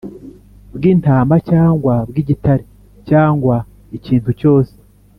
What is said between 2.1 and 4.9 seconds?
igitare cyangwa ikintu cyose